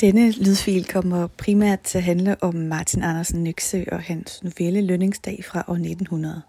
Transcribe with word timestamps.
Denne 0.00 0.30
lydfil 0.30 0.84
kommer 0.84 1.26
primært 1.26 1.80
til 1.80 1.98
at 1.98 2.04
handle 2.04 2.36
om 2.42 2.54
Martin 2.54 3.02
Andersen 3.02 3.44
Nexø 3.44 3.84
og 3.92 4.02
hans 4.02 4.42
novelle 4.42 4.80
Lønningsdag 4.80 5.44
fra 5.44 5.64
år 5.68 5.74
1900. 5.74 6.42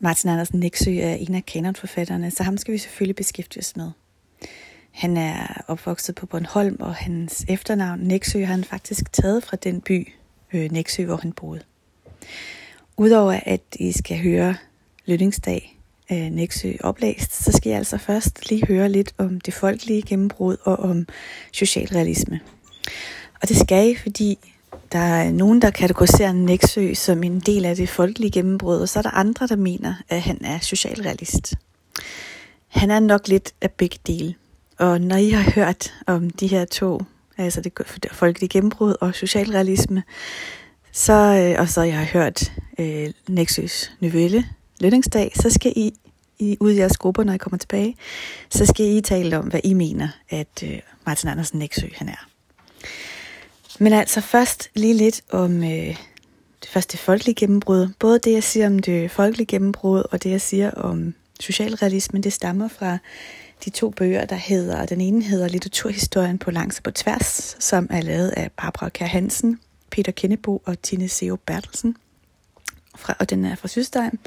Martin 0.00 0.30
Andersen 0.30 0.60
Nexø 0.60 0.90
er 0.90 1.14
en 1.14 1.34
af 1.34 1.46
kanonforfatterne, 1.46 2.30
så 2.30 2.42
ham 2.42 2.56
skal 2.56 2.74
vi 2.74 2.78
selvfølgelig 2.78 3.16
beskæftige 3.16 3.60
os 3.60 3.76
med. 3.76 3.90
Han 4.90 5.16
er 5.16 5.64
opvokset 5.68 6.14
på 6.14 6.26
Bornholm, 6.26 6.76
og 6.80 6.94
hans 6.94 7.44
efternavn 7.48 8.00
Nexø 8.00 8.44
har 8.44 8.54
han 8.54 8.64
faktisk 8.64 9.12
taget 9.12 9.44
fra 9.44 9.56
den 9.56 9.80
by, 9.80 10.12
øh, 10.52 10.72
Nexø, 10.72 11.04
hvor 11.04 11.16
han 11.16 11.32
boede. 11.32 11.62
Udover 12.96 13.40
at 13.46 13.62
I 13.74 13.92
skal 13.92 14.18
høre 14.18 14.56
Lønningsdag 15.06 15.75
øh, 16.12 16.30
Nexø 16.30 16.72
oplæst, 16.80 17.44
så 17.44 17.52
skal 17.52 17.70
jeg 17.70 17.78
altså 17.78 17.98
først 17.98 18.50
lige 18.50 18.66
høre 18.66 18.88
lidt 18.88 19.14
om 19.18 19.40
det 19.40 19.54
folkelige 19.54 20.02
gennembrud 20.02 20.56
og 20.64 20.78
om 20.78 21.06
socialrealisme. 21.52 22.40
Og 23.42 23.48
det 23.48 23.56
skal 23.56 23.90
I, 23.90 23.94
fordi 23.94 24.38
der 24.92 24.98
er 24.98 25.32
nogen, 25.32 25.62
der 25.62 25.70
kategoriserer 25.70 26.32
Nexø 26.32 26.94
som 26.94 27.22
en 27.22 27.40
del 27.40 27.64
af 27.64 27.76
det 27.76 27.88
folkelige 27.88 28.30
gennembrud, 28.30 28.76
og 28.76 28.88
så 28.88 28.98
er 28.98 29.02
der 29.02 29.10
andre, 29.10 29.46
der 29.46 29.56
mener, 29.56 29.94
at 30.08 30.22
han 30.22 30.44
er 30.44 30.58
socialrealist. 30.58 31.54
Han 32.68 32.90
er 32.90 33.00
nok 33.00 33.28
lidt 33.28 33.54
af 33.60 33.70
begge 33.70 33.98
dele. 34.06 34.34
Og 34.78 35.00
når 35.00 35.16
I 35.16 35.30
har 35.30 35.50
hørt 35.50 35.94
om 36.06 36.30
de 36.30 36.46
her 36.46 36.64
to, 36.64 37.00
altså 37.38 37.60
det 37.60 37.72
folkelige 38.12 38.48
gennembrud 38.48 38.94
og 39.00 39.14
socialrealisme, 39.14 40.02
så, 40.92 41.12
øh, 41.12 41.60
og 41.60 41.68
så 41.68 41.82
jeg 41.82 41.98
har 41.98 42.04
hørt 42.04 42.52
øh, 42.78 43.10
Nexøs 43.28 43.92
novelle, 44.00 44.44
lønningsdag, 44.80 45.32
så 45.34 45.50
skal 45.50 45.72
I, 45.76 45.92
I 46.38 46.56
ud 46.60 46.72
i 46.72 46.76
jeres 46.76 46.96
grupper, 46.96 47.24
når 47.24 47.32
I 47.32 47.38
kommer 47.38 47.58
tilbage, 47.58 47.96
så 48.50 48.66
skal 48.66 48.86
I 48.86 49.00
tale 49.00 49.38
om, 49.38 49.44
hvad 49.46 49.60
I 49.64 49.74
mener, 49.74 50.08
at 50.30 50.62
øh, 50.64 50.78
Martin 51.06 51.28
Andersen 51.28 51.58
Næksø 51.58 51.86
han 51.94 52.08
er. 52.08 52.28
Men 53.78 53.92
altså 53.92 54.20
først 54.20 54.70
lige 54.74 54.94
lidt 54.94 55.22
om 55.30 55.62
øh, 55.62 55.96
det 56.62 56.68
første 56.68 56.98
folkelige 56.98 57.34
gennembrud. 57.34 57.88
Både 57.98 58.18
det, 58.18 58.32
jeg 58.32 58.44
siger 58.44 58.66
om 58.66 58.78
det 58.78 59.10
folkelige 59.10 59.46
gennembrud, 59.46 60.02
og 60.10 60.22
det, 60.22 60.30
jeg 60.30 60.40
siger 60.40 60.70
om 60.70 61.14
socialrealismen, 61.40 62.22
det 62.22 62.32
stammer 62.32 62.68
fra 62.68 62.98
de 63.64 63.70
to 63.70 63.90
bøger, 63.90 64.24
der 64.24 64.36
hedder, 64.36 64.86
den 64.86 65.00
ene 65.00 65.22
hedder 65.22 65.48
Litteraturhistorien 65.48 66.38
på 66.38 66.50
langs 66.50 66.76
og 66.76 66.82
på 66.82 66.90
tværs, 66.90 67.56
som 67.60 67.86
er 67.90 68.00
lavet 68.00 68.28
af 68.28 68.50
Barbara 68.56 68.88
Kær 68.88 69.06
Hansen, 69.06 69.60
Peter 69.90 70.12
Kennebo 70.12 70.62
og 70.64 70.82
Tine 70.82 71.08
Seo 71.08 71.36
Bertelsen 71.46 71.96
fra, 72.96 73.14
og 73.18 73.30
den 73.30 73.44
er 73.44 73.54
fra 73.54 73.68
Sydstein. 73.68 74.18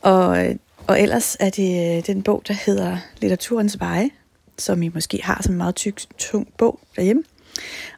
Og, 0.00 0.46
og 0.86 1.00
ellers 1.00 1.36
er 1.40 1.50
det 1.50 1.96
øh, 1.98 2.06
den 2.06 2.22
bog, 2.22 2.42
der 2.48 2.54
hedder 2.54 2.98
Litteraturens 3.20 3.80
Veje, 3.80 4.10
som 4.58 4.82
I 4.82 4.88
måske 4.88 5.20
har 5.22 5.42
som 5.42 5.52
en 5.54 5.58
meget 5.58 5.74
tyk, 5.74 6.00
tung 6.18 6.48
bog 6.58 6.80
derhjemme. 6.96 7.22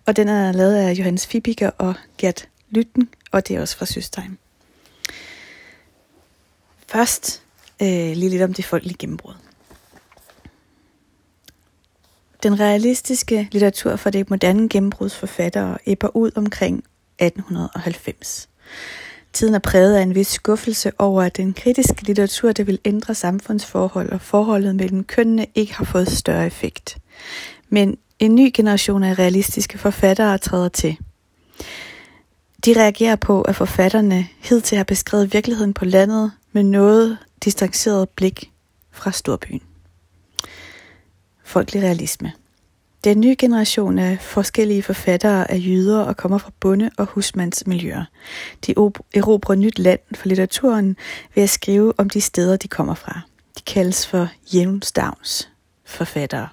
Og 0.06 0.16
den 0.16 0.28
er 0.28 0.52
lavet 0.52 0.74
af 0.74 0.92
Johannes 0.92 1.26
Fibiger 1.26 1.70
og 1.78 1.94
Gert 2.18 2.48
Lytten, 2.70 3.08
og 3.32 3.48
det 3.48 3.56
er 3.56 3.60
også 3.60 3.76
fra 3.76 3.86
Sydstein. 3.86 4.38
Først 6.88 7.42
øh, 7.82 7.88
lige 7.88 8.28
lidt 8.28 8.42
om 8.42 8.54
det 8.54 8.64
folkelige 8.64 8.96
gennembrud. 8.98 9.34
Den 12.42 12.60
realistiske 12.60 13.48
litteratur 13.52 13.96
for 13.96 14.10
det 14.10 14.30
moderne 14.30 14.68
gennembrudsforfattere 14.68 15.78
æbber 15.86 16.16
ud 16.16 16.30
omkring 16.34 16.84
1890. 17.18 18.48
Tiden 19.32 19.54
er 19.54 19.58
præget 19.58 19.96
af 19.96 20.02
en 20.02 20.14
vis 20.14 20.26
skuffelse 20.26 20.92
over, 20.98 21.22
at 21.22 21.36
den 21.36 21.54
kritiske 21.54 22.02
litteratur, 22.02 22.52
der 22.52 22.64
vil 22.64 22.78
ændre 22.84 23.14
samfundsforhold 23.14 24.12
og 24.12 24.20
forholdet 24.20 24.76
mellem 24.76 25.04
kønnene, 25.04 25.46
ikke 25.54 25.74
har 25.74 25.84
fået 25.84 26.08
større 26.08 26.46
effekt. 26.46 26.98
Men 27.68 27.98
en 28.18 28.34
ny 28.34 28.50
generation 28.54 29.02
af 29.02 29.18
realistiske 29.18 29.78
forfattere 29.78 30.38
træder 30.38 30.68
til. 30.68 30.96
De 32.64 32.80
reagerer 32.80 33.16
på, 33.16 33.42
at 33.42 33.56
forfatterne 33.56 34.28
hidtil 34.38 34.76
har 34.76 34.84
beskrevet 34.84 35.32
virkeligheden 35.32 35.74
på 35.74 35.84
landet 35.84 36.32
med 36.52 36.62
noget 36.62 37.18
distanceret 37.44 38.08
blik 38.08 38.50
fra 38.90 39.10
storbyen. 39.10 39.62
Folkelig 41.44 41.82
realisme. 41.82 42.32
Den 43.04 43.20
nye 43.20 43.36
generation 43.38 43.98
af 43.98 44.18
forskellige 44.20 44.82
forfattere 44.82 45.50
er 45.50 45.56
jyder 45.56 46.00
og 46.00 46.16
kommer 46.16 46.38
fra 46.38 46.50
bonde- 46.60 46.90
og 46.98 47.06
husmandsmiljøer. 47.06 48.04
De 48.66 48.74
erobrer 49.14 49.54
nyt 49.54 49.78
land 49.78 50.00
for 50.14 50.28
litteraturen 50.28 50.96
ved 51.34 51.42
at 51.42 51.50
skrive 51.50 51.92
om 51.98 52.10
de 52.10 52.20
steder, 52.20 52.56
de 52.56 52.68
kommer 52.68 52.94
fra. 52.94 53.20
De 53.58 53.62
kaldes 53.62 54.06
for 54.06 54.28
jævnstavns 54.54 55.50
forfattere. 55.84 56.48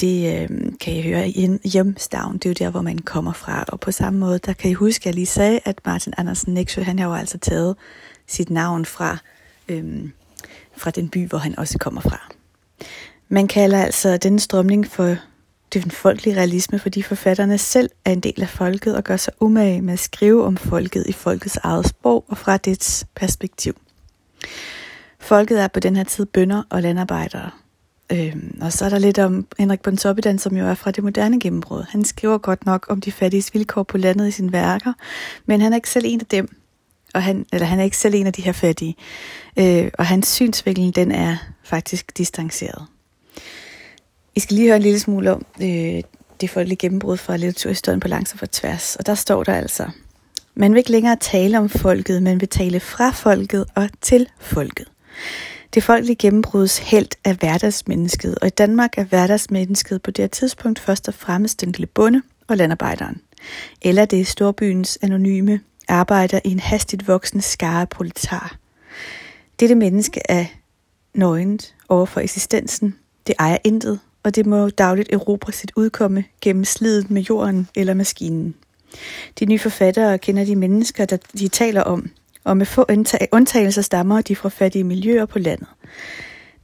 Det 0.00 0.42
øh, 0.42 0.72
kan 0.80 0.94
I 0.94 1.02
høre 1.02 1.28
i 1.28 1.58
hjemstavn, 1.64 2.34
det 2.34 2.46
er 2.46 2.50
jo 2.50 2.66
der, 2.66 2.70
hvor 2.70 2.82
man 2.82 2.98
kommer 2.98 3.32
fra. 3.32 3.64
Og 3.68 3.80
på 3.80 3.92
samme 3.92 4.20
måde, 4.20 4.38
der 4.38 4.52
kan 4.52 4.70
I 4.70 4.74
huske, 4.74 5.02
at 5.02 5.06
jeg 5.06 5.14
lige 5.14 5.26
sagde, 5.26 5.60
at 5.64 5.80
Martin 5.86 6.12
Andersen 6.16 6.54
Nexø, 6.54 6.82
han 6.82 6.98
har 6.98 7.06
jo 7.06 7.14
altså 7.14 7.38
taget 7.38 7.76
sit 8.26 8.50
navn 8.50 8.84
fra, 8.84 9.18
øh, 9.68 10.08
fra 10.76 10.90
den 10.90 11.08
by, 11.08 11.28
hvor 11.28 11.38
han 11.38 11.58
også 11.58 11.78
kommer 11.78 12.00
fra. 12.00 12.39
Man 13.32 13.48
kalder 13.48 13.84
altså 13.84 14.16
denne 14.16 14.40
strømning 14.40 14.86
for 14.86 15.16
den 15.74 15.90
folkelige 15.90 16.36
realisme, 16.36 16.78
fordi 16.78 17.02
forfatterne 17.02 17.58
selv 17.58 17.90
er 18.04 18.12
en 18.12 18.20
del 18.20 18.42
af 18.42 18.48
folket 18.48 18.96
og 18.96 19.04
gør 19.04 19.16
sig 19.16 19.32
umage 19.40 19.82
med 19.82 19.92
at 19.92 19.98
skrive 19.98 20.44
om 20.44 20.56
folket 20.56 21.04
i 21.06 21.12
folkets 21.12 21.56
eget 21.56 21.86
sprog 21.86 22.24
og 22.28 22.38
fra 22.38 22.56
dets 22.56 23.06
perspektiv. 23.14 23.80
Folket 25.18 25.62
er 25.62 25.68
på 25.68 25.80
den 25.80 25.96
her 25.96 26.04
tid 26.04 26.26
bønder 26.26 26.62
og 26.70 26.82
landarbejdere. 26.82 27.50
Øhm, 28.12 28.58
og 28.60 28.72
så 28.72 28.84
er 28.84 28.88
der 28.88 28.98
lidt 28.98 29.18
om 29.18 29.46
Henrik 29.58 29.80
Pontoppidan, 29.80 30.38
som 30.38 30.56
jo 30.56 30.66
er 30.66 30.74
fra 30.74 30.90
det 30.90 31.04
moderne 31.04 31.40
gennembrud. 31.40 31.84
Han 31.88 32.04
skriver 32.04 32.38
godt 32.38 32.66
nok 32.66 32.86
om 32.88 33.00
de 33.00 33.12
fattiges 33.12 33.54
vilkår 33.54 33.82
på 33.82 33.98
landet 33.98 34.28
i 34.28 34.30
sine 34.30 34.52
værker, 34.52 34.92
men 35.46 35.60
han 35.60 35.72
er 35.72 35.76
ikke 35.76 35.90
selv 35.90 36.04
en 36.08 36.20
af 36.20 36.26
dem. 36.26 36.56
Og 37.14 37.22
han, 37.22 37.46
eller 37.52 37.66
han 37.66 37.80
er 37.80 37.84
ikke 37.84 37.96
selv 37.96 38.14
en 38.14 38.26
af 38.26 38.32
de 38.32 38.42
her 38.42 38.52
fattige. 38.52 38.96
Øh, 39.56 39.90
og 39.98 40.06
hans 40.06 40.28
synsvinkel, 40.28 40.94
den 40.94 41.12
er 41.12 41.36
faktisk 41.64 42.18
distanceret. 42.18 42.86
I 44.34 44.40
skal 44.40 44.54
lige 44.56 44.66
høre 44.66 44.76
en 44.76 44.82
lille 44.82 45.00
smule 45.00 45.32
om 45.32 45.46
øh, 45.62 46.02
det 46.40 46.50
folkelige 46.50 46.76
gennembrud 46.76 47.16
fra 47.16 47.36
litteraturhistorien 47.36 48.00
på 48.00 48.08
langs 48.08 48.32
og 48.32 48.38
for 48.38 48.46
tværs. 48.46 48.96
Og 48.96 49.06
der 49.06 49.14
står 49.14 49.44
der 49.44 49.54
altså, 49.54 49.90
man 50.54 50.72
vil 50.72 50.78
ikke 50.78 50.90
længere 50.90 51.16
tale 51.16 51.58
om 51.58 51.68
folket, 51.68 52.22
men 52.22 52.40
vil 52.40 52.48
tale 52.48 52.80
fra 52.80 53.10
folket 53.10 53.64
og 53.74 53.88
til 54.00 54.28
folket. 54.38 54.86
Det 55.74 55.82
folkelige 55.82 56.16
gennembruds 56.16 56.78
held 56.78 57.08
er 57.24 57.32
hverdagsmennesket, 57.32 58.38
og 58.38 58.46
i 58.46 58.50
Danmark 58.50 58.98
er 58.98 59.04
hverdagsmennesket 59.04 60.02
på 60.02 60.10
det 60.10 60.22
her 60.22 60.28
tidspunkt 60.28 60.78
først 60.78 61.08
og 61.08 61.14
fremmest 61.14 61.60
den 61.60 61.72
lille 61.72 61.86
bonde 61.86 62.22
og 62.48 62.56
landarbejderen. 62.56 63.20
Eller 63.82 64.04
det 64.04 64.20
er 64.20 64.24
storbyens 64.24 64.98
anonyme 65.02 65.60
arbejder 65.88 66.40
i 66.44 66.50
en 66.50 66.60
hastigt 66.60 67.08
voksende 67.08 67.42
skare 67.42 67.86
proletar. 67.86 68.56
Dette 69.60 69.74
menneske 69.74 70.20
er 70.28 70.46
nøgent 71.14 71.74
over 71.88 72.06
for 72.06 72.20
eksistensen. 72.20 72.98
Det 73.26 73.34
ejer 73.38 73.58
intet, 73.64 74.00
og 74.22 74.34
det 74.34 74.46
må 74.46 74.68
dagligt 74.68 75.12
erobre 75.12 75.52
sit 75.52 75.72
udkomme 75.76 76.24
gennem 76.40 76.64
slidet 76.64 77.10
med 77.10 77.22
jorden 77.22 77.68
eller 77.74 77.94
maskinen. 77.94 78.54
De 79.38 79.46
nye 79.46 79.58
forfattere 79.58 80.18
kender 80.18 80.44
de 80.44 80.56
mennesker, 80.56 81.04
der 81.04 81.16
de 81.38 81.48
taler 81.48 81.82
om, 81.82 82.10
og 82.44 82.56
med 82.56 82.66
få 82.66 82.86
undtagelser 83.32 83.82
stammer 83.82 84.20
de 84.20 84.36
fra 84.36 84.48
fattige 84.48 84.84
miljøer 84.84 85.26
på 85.26 85.38
landet. 85.38 85.68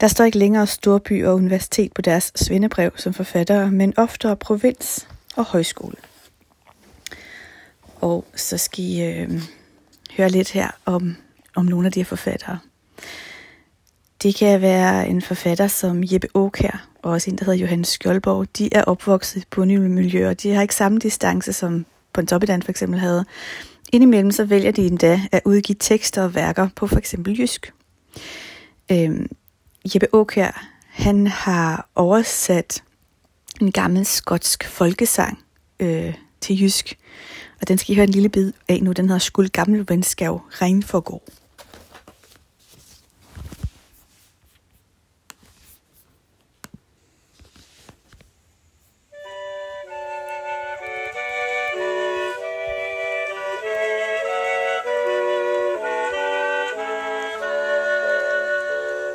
Der 0.01 0.09
står 0.09 0.25
ikke 0.25 0.39
længere 0.39 0.67
storby 0.67 1.25
og 1.25 1.35
universitet 1.35 1.93
på 1.93 2.03
deres 2.03 2.33
svendebrev 2.35 2.91
som 2.97 3.15
forfattere, 3.15 3.71
men 3.71 3.95
oftere 3.97 4.37
provins 4.37 5.09
og 5.37 5.45
højskole. 5.45 5.97
Og 8.01 8.25
så 8.35 8.59
skal 8.59 8.85
I 8.85 9.03
øh, 9.03 9.43
høre 10.17 10.29
lidt 10.29 10.51
her 10.51 10.71
om, 10.85 11.17
om 11.55 11.65
nogle 11.65 11.87
af 11.87 11.93
de 11.93 12.01
her 12.01 12.05
forfattere. 12.05 12.59
Det 14.23 14.35
kan 14.35 14.61
være 14.61 15.09
en 15.09 15.23
forfatter 15.23 15.67
som 15.69 16.05
Jeppe 16.13 16.29
Aukær, 16.35 16.89
og 17.07 17.13
også 17.13 17.31
en, 17.31 17.39
der 17.39 17.45
hedder 17.45 17.59
Johannes 17.59 17.89
Skjoldborg. 17.89 18.47
De 18.59 18.69
er 18.73 18.83
opvokset 18.83 19.45
på 19.51 19.65
nye 19.65 19.79
miljøer. 19.79 20.35
De 20.35 20.55
har 20.55 20.63
ikke 20.63 20.75
samme 20.75 20.99
distance, 20.99 21.53
som 21.53 21.87
Pontoppidan 22.13 22.63
for 22.63 22.71
eksempel 22.71 23.01
havde. 23.01 23.25
Indimellem 23.93 24.31
så 24.31 24.45
vælger 24.45 24.71
de 24.71 24.87
endda 24.87 25.21
at 25.33 25.43
udgive 25.45 25.77
tekster 25.81 26.23
og 26.23 26.35
værker 26.35 26.69
på 26.77 26.87
for 26.87 26.99
eksempel 26.99 27.41
jysk. 27.41 27.73
Øhm, 28.93 29.27
Jeppe 29.95 30.07
Aukær, 30.13 30.67
han 30.89 31.27
har 31.27 31.89
oversat 31.95 32.83
en 33.61 33.73
gammel 33.73 34.07
skotsk 34.07 34.65
folkesang 34.65 35.39
øh, 35.81 36.15
til 36.41 36.63
jysk. 36.63 36.99
Og 37.61 37.69
den 37.69 37.79
skal 37.79 37.93
I 37.93 37.95
høre 37.95 38.05
en 38.05 38.11
lille 38.11 38.29
bid 38.29 38.53
af 38.69 38.83
nu. 38.83 38.93
Den 38.93 39.07
hedder 39.09 39.19
Skuld 39.19 39.49
gammel 39.49 39.85
venskav, 39.89 40.43
regn 40.51 40.83
for 40.83 41.01
god. 41.01 41.21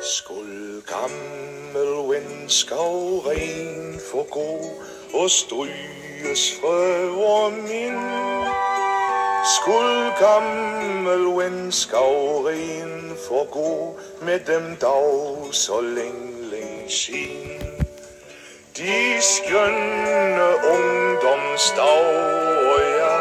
Skulle 0.04 0.82
gammel 0.82 2.10
vinskov 2.10 3.18
ren 3.26 4.00
for 4.10 4.26
gå 4.30 4.60
og 5.22 5.30
stryges 5.30 6.54
frøer 6.60 7.50
min. 7.50 7.98
Skulle 9.56 10.12
gammel 10.18 11.24
vinskov 11.38 12.44
ren 12.44 13.16
for 13.28 13.50
gå 13.50 13.98
med 14.22 14.40
dem 14.40 14.76
dog 14.76 15.48
så 15.52 15.80
længe, 15.80 16.50
længe 16.50 16.90
sin. 16.90 17.62
De 18.76 19.22
skønne 19.22 20.48
ungdomsdage, 20.74 21.86
ja, 22.98 23.16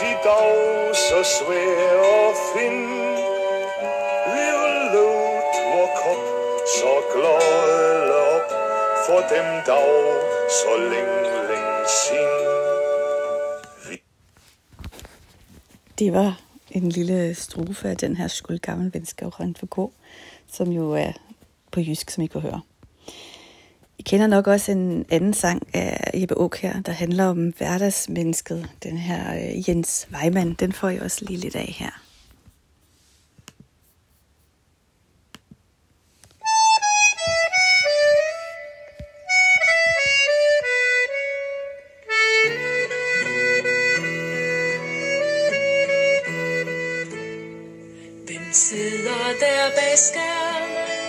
de 0.00 0.10
dog 0.24 0.94
så 0.94 1.22
svære 1.22 2.28
at 2.28 2.36
finde. 2.56 3.13
Så 7.14 7.20
op 7.20 8.50
for 9.06 9.20
dem 9.34 9.46
dag 9.66 9.90
så 10.60 10.72
længe, 10.78 11.22
længe 11.50 11.78
sin. 12.04 12.30
Det 15.98 16.12
var 16.12 16.40
en 16.70 16.88
lille 16.88 17.34
strofe 17.34 17.88
af 17.88 17.96
den 17.96 18.16
her 18.16 18.28
skuld 18.28 18.58
gammel 18.58 18.94
venskab 18.94 19.40
rent 19.40 19.58
for 19.58 19.66
K, 19.66 19.92
som 20.52 20.68
jo 20.68 20.92
er 20.92 21.12
på 21.70 21.80
jysk, 21.80 22.10
som 22.10 22.24
I 22.24 22.26
kan 22.26 22.40
høre. 22.40 22.60
I 23.98 24.02
kender 24.02 24.26
nok 24.26 24.46
også 24.46 24.72
en 24.72 25.06
anden 25.10 25.34
sang 25.34 25.66
af 25.74 26.10
Jeppe 26.14 26.34
her, 26.60 26.82
der 26.82 26.92
handler 26.92 27.24
om 27.24 27.48
hverdagsmennesket. 27.48 28.68
Den 28.82 28.96
her 28.96 29.34
øh, 29.34 29.68
Jens 29.68 30.08
Weimann, 30.12 30.54
den 30.54 30.72
får 30.72 30.88
I 30.88 30.98
også 30.98 31.24
lige 31.24 31.40
lidt 31.40 31.56
af 31.56 31.74
her. 31.78 32.03
Der 49.44 49.70
bag 49.76 49.98
skærm 49.98 50.68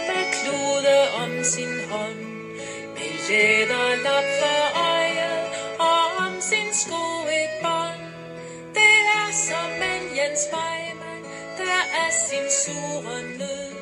med 0.10 0.24
klude 0.36 0.98
om 1.24 1.44
sin 1.44 1.74
hånd? 1.92 2.22
Med 2.96 3.12
læderlap 3.28 4.28
for 4.40 4.64
øjet 4.94 5.44
og 5.92 6.06
om 6.26 6.36
sin 6.50 6.70
sko 6.82 7.06
et 7.42 7.54
bånd. 7.64 8.04
Det 8.78 8.96
er 9.20 9.30
som 9.48 9.72
en 9.92 10.06
Jens 10.18 10.44
Weimann, 10.54 11.24
der 11.60 11.82
er 12.02 12.12
sin 12.26 12.48
sure 12.62 13.18
nød. 13.40 13.74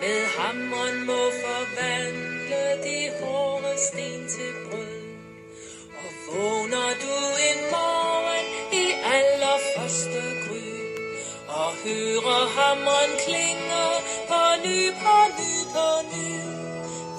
Med 0.00 0.20
hammeren 0.36 0.98
må 1.06 1.22
forvandle 1.44 2.64
de 2.86 2.98
hårde 3.18 3.72
sten 3.88 4.22
til 4.34 4.52
brød. 4.64 5.02
Og 6.02 6.10
vågner 6.26 6.90
du 7.04 7.16
en 7.48 7.60
morgen 7.74 8.46
i 8.82 8.84
allerførste 9.16 10.22
gry 10.44 10.72
og 11.60 11.70
hører 11.84 12.42
hammeren 12.56 13.12
klinge, 13.24 13.71
på 15.02 15.16
ny, 15.38 15.52
på 15.74 15.86
ny. 16.12 16.32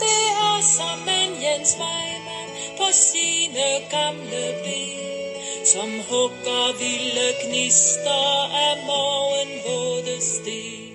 Det 0.04 0.22
er 0.48 0.62
som 0.78 1.00
en 1.20 1.32
Jens 1.44 1.74
Weimann 1.82 2.50
på 2.78 2.88
sine 2.92 3.68
gamle 3.92 4.44
ben, 4.64 5.34
som 5.74 5.90
hugger 6.10 6.66
vilde 6.82 7.28
gnister 7.44 8.24
af 8.66 8.74
morgenvåde 8.86 10.22
sten. 10.22 10.94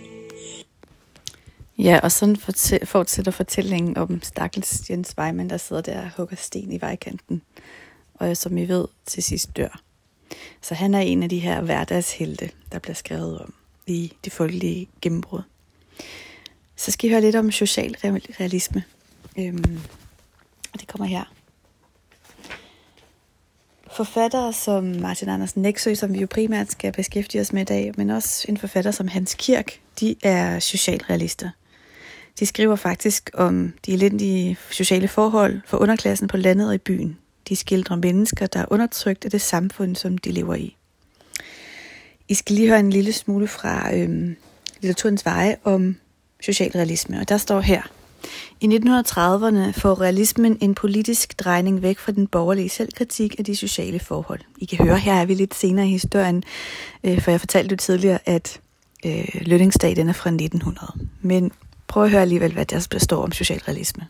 Ja, 1.79 2.01
og 2.03 2.13
sådan 2.13 2.37
fortsætter 2.85 3.33
fortællingen 3.33 3.97
om 3.97 4.23
stakkels 4.23 4.91
Jens 4.91 5.15
Weimann, 5.19 5.51
der 5.51 5.57
sidder 5.57 5.83
der 5.83 6.03
og 6.03 6.11
hugger 6.17 6.37
sten 6.37 6.73
i 6.73 6.81
vejkanten, 6.81 7.43
og 8.15 8.37
som 8.37 8.59
I 8.59 8.69
ved, 8.69 8.85
til 9.07 9.23
sidst 9.23 9.57
dør. 9.57 9.81
Så 10.63 10.75
han 10.75 10.95
er 10.95 11.01
en 11.01 11.23
af 11.23 11.29
de 11.29 11.39
her 11.39 11.61
hverdagshelte, 11.61 12.51
der 12.73 12.79
bliver 12.79 12.95
skrevet 12.95 13.39
om 13.39 13.55
i 13.87 14.13
det 14.25 14.33
folkelige 14.33 14.89
gennembrud. 15.03 15.43
Så 16.79 16.91
skal 16.91 17.11
I 17.11 17.13
høre 17.13 17.21
lidt 17.21 17.37
om 17.37 17.51
social 17.51 17.97
realisme. 18.41 18.85
Øhm, 19.39 19.81
og 20.73 20.81
det 20.81 20.89
kommer 20.89 21.07
her. 21.07 21.25
Forfattere 23.97 24.53
som 24.53 24.85
Martin 24.85 25.29
Andersen 25.29 25.63
Nexø, 25.63 25.95
som 25.95 26.15
vi 26.15 26.21
jo 26.21 26.27
primært 26.31 26.71
skal 26.71 26.93
beskæftige 26.93 27.41
os 27.41 27.53
med 27.53 27.63
i 27.63 27.65
dag, 27.65 27.93
men 27.97 28.11
også 28.11 28.47
en 28.49 28.57
forfatter 28.57 28.91
som 28.91 29.09
Hans 29.09 29.35
Kirk, 29.39 29.81
de 30.01 30.15
er 30.23 30.59
socialrealister. 30.59 31.51
De 32.39 32.47
skriver 32.47 32.77
faktisk 32.77 33.31
om 33.35 33.73
de 33.87 33.93
elendige 33.93 34.59
sociale 34.71 35.09
forhold 35.09 35.61
for 35.67 35.79
underklassen 35.79 36.29
på 36.29 36.37
landet 36.37 36.69
og 36.69 36.75
i 36.75 36.79
byen. 36.79 37.19
De 37.49 37.57
skildrer 37.57 37.97
mennesker, 37.97 38.47
der 38.47 38.61
er 38.61 38.67
undertrykt 38.71 39.25
af 39.25 39.31
det 39.31 39.41
samfund, 39.41 39.97
som 39.97 40.19
de 40.19 40.31
lever 40.33 40.55
i. 40.55 40.77
I 42.29 42.35
skal 42.35 42.57
lige 42.57 42.69
høre 42.69 42.81
en 42.81 42.91
lille 42.91 43.13
smule 43.13 43.49
fra 43.49 43.95
øhm, 43.97 44.37
litteraturens 44.81 45.25
veje 45.25 45.57
om 45.65 45.97
socialrealisme, 46.43 47.21
og 47.21 47.29
der 47.29 47.37
står 47.37 47.61
her. 47.61 47.83
I 48.61 48.67
1930'erne 48.67 49.81
får 49.81 50.01
realismen 50.01 50.59
en 50.61 50.75
politisk 50.75 51.39
drejning 51.39 51.83
væk 51.83 51.99
fra 51.99 52.13
den 52.13 52.27
borgerlige 52.27 52.69
selvkritik 52.69 53.35
af 53.39 53.45
de 53.45 53.57
sociale 53.57 53.99
forhold. 53.99 54.41
I 54.59 54.65
kan 54.65 54.87
høre, 54.87 54.99
her 54.99 55.15
er 55.15 55.25
vi 55.25 55.35
lidt 55.35 55.55
senere 55.55 55.87
i 55.87 55.91
historien, 55.91 56.43
øh, 57.05 57.21
for 57.21 57.31
jeg 57.31 57.41
fortalte 57.41 57.73
jo 57.73 57.77
tidligere, 57.77 58.19
at 58.27 58.61
øh, 59.07 59.29
lønningsdag 59.41 59.97
den 59.97 60.09
er 60.09 60.13
fra 60.13 60.31
1900. 60.31 60.93
Men 61.21 61.53
prøv 61.87 62.05
at 62.05 62.11
høre 62.11 62.23
alligevel, 62.23 62.53
hvad 62.53 62.65
der 62.67 62.87
består 62.91 63.23
om 63.23 63.33
socialrealisme. 63.33 64.07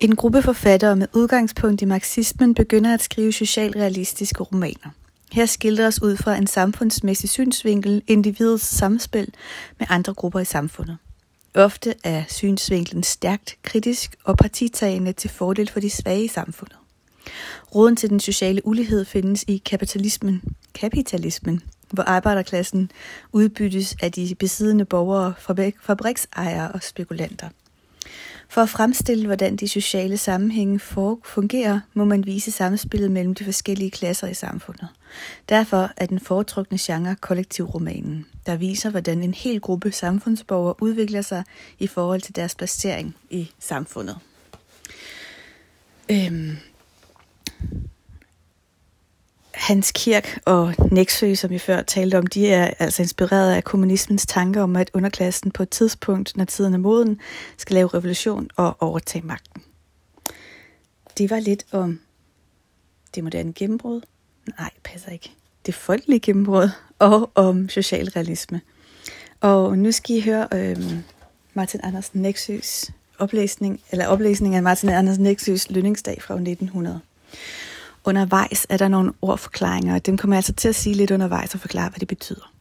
En 0.00 0.16
gruppe 0.16 0.42
forfattere 0.42 0.96
med 0.96 1.06
udgangspunkt 1.12 1.82
i 1.82 1.84
marxismen 1.84 2.54
begynder 2.54 2.94
at 2.94 3.02
skrive 3.02 3.32
socialrealistiske 3.32 4.42
romaner. 4.42 4.90
Her 5.32 5.46
skildres 5.46 6.02
ud 6.02 6.16
fra 6.16 6.36
en 6.36 6.46
samfundsmæssig 6.46 7.30
synsvinkel 7.30 8.02
individets 8.06 8.64
samspil 8.64 9.28
med 9.78 9.86
andre 9.90 10.14
grupper 10.14 10.40
i 10.40 10.44
samfundet. 10.44 10.98
Ofte 11.54 11.94
er 12.04 12.24
synsvinklen 12.28 13.02
stærkt 13.02 13.56
kritisk 13.62 14.16
og 14.24 14.36
partitagende 14.36 15.12
til 15.12 15.30
fordel 15.30 15.70
for 15.70 15.80
de 15.80 15.90
svage 15.90 16.24
i 16.24 16.28
samfundet. 16.28 16.76
Råden 17.74 17.96
til 17.96 18.10
den 18.10 18.20
sociale 18.20 18.66
ulighed 18.66 19.04
findes 19.04 19.44
i 19.48 19.62
kapitalismen, 19.64 20.42
kapitalismen 20.74 21.60
hvor 21.90 22.02
arbejderklassen 22.02 22.90
udbyttes 23.32 23.96
af 24.02 24.12
de 24.12 24.34
besiddende 24.34 24.84
borgere, 24.84 25.34
fabriksejere 25.80 26.72
og 26.72 26.82
spekulanter– 26.82 27.48
for 28.52 28.60
at 28.60 28.68
fremstille, 28.68 29.26
hvordan 29.26 29.56
de 29.56 29.68
sociale 29.68 30.16
sammenhænge 30.16 30.78
fungerer, 31.24 31.80
må 31.94 32.04
man 32.04 32.26
vise 32.26 32.50
samspillet 32.50 33.10
mellem 33.10 33.34
de 33.34 33.44
forskellige 33.44 33.90
klasser 33.90 34.26
i 34.26 34.34
samfundet. 34.34 34.88
Derfor 35.48 35.90
er 35.96 36.06
den 36.06 36.20
foretrukne 36.20 36.78
genre 36.80 37.14
kollektivromanen, 37.20 38.26
der 38.46 38.56
viser, 38.56 38.90
hvordan 38.90 39.22
en 39.22 39.34
hel 39.34 39.60
gruppe 39.60 39.92
samfundsborgere 39.92 40.74
udvikler 40.80 41.22
sig 41.22 41.44
i 41.78 41.86
forhold 41.86 42.20
til 42.20 42.36
deres 42.36 42.54
placering 42.54 43.16
i 43.30 43.50
samfundet. 43.58 44.18
Øhm, 46.10 46.56
Hans 49.72 49.92
Kirk 49.92 50.38
og 50.44 50.74
Nexø, 50.90 51.34
som 51.34 51.50
vi 51.50 51.58
før 51.58 51.82
talte 51.82 52.18
om, 52.18 52.26
de 52.26 52.48
er 52.48 52.70
altså 52.78 53.02
inspireret 53.02 53.54
af 53.54 53.64
kommunismens 53.64 54.26
tanker 54.26 54.62
om, 54.62 54.76
at 54.76 54.90
underklassen 54.94 55.50
på 55.50 55.62
et 55.62 55.70
tidspunkt, 55.70 56.36
når 56.36 56.44
tiden 56.44 56.74
er 56.74 56.78
moden, 56.78 57.20
skal 57.56 57.74
lave 57.74 57.88
revolution 57.88 58.48
og 58.56 58.76
overtage 58.80 59.26
magten. 59.26 59.62
Det 61.18 61.30
var 61.30 61.40
lidt 61.40 61.64
om 61.70 62.00
det 63.14 63.24
moderne 63.24 63.52
gennembrud. 63.52 64.00
Nej, 64.58 64.70
passer 64.84 65.10
ikke. 65.10 65.32
Det 65.66 65.74
folkelige 65.74 66.20
gennembrud 66.20 66.68
og 66.98 67.30
om 67.34 67.68
socialrealisme. 67.68 68.60
Og 69.40 69.78
nu 69.78 69.92
skal 69.92 70.16
I 70.16 70.20
høre 70.20 70.48
øhm, 70.54 71.04
Martin 71.54 71.80
Andersen 71.82 72.22
Nexøs 72.22 72.90
oplæsning, 73.18 73.80
eller 73.90 74.06
oplæsning 74.06 74.54
af 74.54 74.62
Martin 74.62 74.88
Andersen 74.88 75.24
Nexøs 75.24 75.70
lønningsdag 75.70 76.22
fra 76.22 76.34
1900. 76.34 77.00
Undervejs 78.04 78.66
er 78.68 78.76
der 78.76 78.88
nogle 78.88 79.12
ordforklaringer, 79.22 79.94
og 79.94 80.06
dem 80.06 80.16
kommer 80.16 80.36
jeg 80.36 80.38
altså 80.38 80.52
til 80.52 80.68
at 80.68 80.74
sige 80.74 80.94
lidt 80.94 81.10
undervejs 81.10 81.54
og 81.54 81.60
forklare, 81.60 81.88
hvad 81.88 82.00
det 82.00 82.08
betyder. 82.08 82.52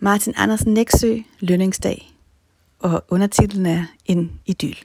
Martin 0.00 0.34
Andersen 0.36 0.74
Næksø, 0.74 1.18
Lønningsdag, 1.40 2.12
og 2.78 3.04
undertitlen 3.08 3.66
er 3.66 3.84
En 4.04 4.40
idyl. 4.46 4.76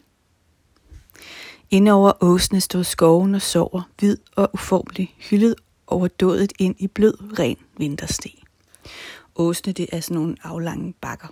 Inde 1.69 1.91
over 1.91 2.23
åsene 2.23 2.61
stod 2.61 2.83
skoven 2.83 3.35
og 3.35 3.41
sover, 3.41 3.81
hvid 3.99 4.17
og 4.35 4.49
uformelig, 4.53 5.15
hyldet 5.29 5.55
over 5.87 6.07
dådet 6.07 6.53
ind 6.59 6.75
i 6.79 6.87
blød, 6.87 7.39
ren 7.39 7.57
vinterste. 7.77 8.29
Åsene, 9.35 9.73
det 9.73 9.87
er 9.91 9.99
sådan 9.99 10.15
nogle 10.15 10.35
aflange 10.43 10.93
bakker. 11.01 11.27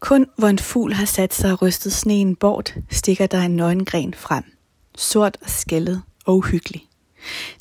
Kun 0.00 0.26
hvor 0.36 0.48
en 0.48 0.58
fugl 0.58 0.92
har 0.92 1.04
sat 1.04 1.34
sig 1.34 1.52
og 1.52 1.62
rystet 1.62 1.92
sneen 1.92 2.36
bort, 2.36 2.74
stikker 2.90 3.26
der 3.26 3.40
en 3.40 3.56
nøgengren 3.56 4.14
frem 4.14 4.53
sort 4.96 5.36
og 5.42 5.50
skaldet 5.50 6.02
og 6.24 6.36
uhyggelig. 6.36 6.86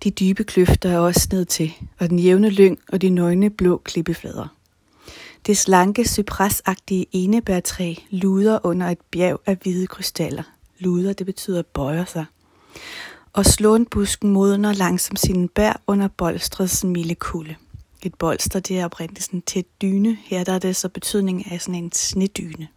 De 0.04 0.12
dybe 0.12 0.44
kløfter 0.44 0.90
er 0.90 1.00
også 1.00 1.28
ned 1.32 1.46
til, 1.46 1.74
og 2.00 2.10
den 2.10 2.20
jævne 2.20 2.50
lyng 2.50 2.80
og 2.90 3.02
de 3.02 3.10
nøgne 3.10 3.50
blå 3.50 3.78
klippeflader. 3.78 4.48
Det 5.46 5.58
slanke, 5.58 6.06
cypressagtige 6.08 7.06
enebærtræ 7.12 7.96
luder 8.10 8.60
under 8.64 8.90
et 8.90 9.02
bjerg 9.12 9.42
af 9.46 9.58
hvide 9.64 9.88
krystaller. 9.88 10.44
Luder, 10.80 11.14
det 11.14 11.26
betyder 11.26 11.62
bøjer 11.62 12.06
sig. 12.06 12.26
Og 13.34 13.46
slåenbusken 13.46 14.30
modner 14.30 14.74
langsomt 14.74 15.20
sine 15.20 15.48
bær 15.48 15.82
under 15.88 16.08
bolstrets 16.08 16.84
milde 16.84 17.16
kulde. 17.16 17.56
Et 18.04 18.16
bolster, 18.16 18.60
det 18.60 18.80
er 18.80 18.86
oprindeligt 18.86 19.26
sådan 19.26 19.42
til 19.42 19.60
et 19.60 19.82
dyne. 19.82 20.18
Her 20.24 20.44
der 20.44 20.54
er 20.54 20.60
det 20.60 20.76
så 20.76 20.90
betydning 20.90 21.52
af 21.52 21.62
sådan 21.62 21.84
en 21.84 21.92
snedyne. 21.92 22.68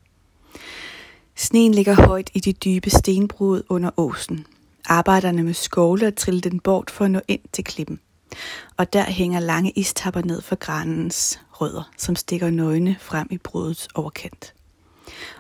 Sneen 1.39 1.75
ligger 1.75 2.07
højt 2.07 2.31
i 2.35 2.41
de 2.41 2.53
dybe 2.53 2.91
stenbrud 2.91 3.63
under 3.69 3.91
åsen. 3.97 4.47
Arbejderne 4.87 5.43
med 5.43 5.55
skovle 5.55 6.07
og 6.07 6.17
trille 6.17 6.41
den 6.41 6.61
bort 6.61 6.91
for 6.91 7.05
at 7.05 7.11
nå 7.11 7.21
ind 7.29 7.41
til 7.53 7.65
klippen. 7.65 8.01
Og 8.77 8.93
der 8.93 9.03
hænger 9.05 9.41
lange 9.41 9.73
istapper 9.77 10.23
ned 10.23 10.43
for 10.43 10.57
granens 10.57 11.41
rødder, 11.53 11.91
som 11.97 12.17
stikker 12.17 12.51
nøgne 12.51 12.97
frem 13.01 13.29
i 13.31 13.39
brudets 13.39 13.89
overkant. 13.95 14.55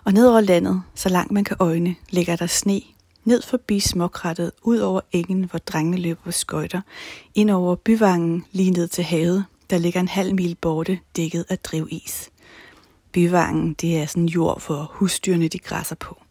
Og 0.04 0.12
ned 0.12 0.28
over 0.28 0.40
landet, 0.40 0.82
så 0.94 1.08
langt 1.08 1.32
man 1.32 1.44
kan 1.44 1.56
øjne, 1.60 1.96
ligger 2.10 2.36
der 2.36 2.46
sne, 2.46 2.80
ned 3.24 3.42
forbi 3.42 3.80
småkrattet, 3.80 4.52
ud 4.62 4.78
over 4.78 5.00
engen, 5.12 5.44
hvor 5.44 5.58
drengene 5.58 5.96
løber 5.96 6.20
på 6.24 6.30
skøjter, 6.30 6.80
ind 7.34 7.50
over 7.50 7.74
byvangen, 7.74 8.44
lige 8.52 8.70
ned 8.70 8.88
til 8.88 9.04
havet, 9.04 9.44
der 9.70 9.78
ligger 9.78 10.00
en 10.00 10.08
halv 10.08 10.34
mil 10.34 10.54
borte, 10.54 10.98
dækket 11.16 11.44
af 11.48 11.58
drivis 11.58 12.30
bivangen, 13.16 13.74
det 13.74 13.98
er 13.98 14.06
sådan 14.06 14.26
jord 14.26 14.60
for 14.60 14.90
husdyrene, 14.92 15.48
de 15.48 15.58
græsser 15.58 15.94
på. 15.94 16.22